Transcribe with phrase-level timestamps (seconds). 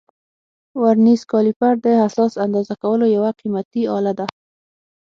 [0.81, 4.25] ورنیز کالیپر د حساس اندازه کولو یو قیمتي آله ده.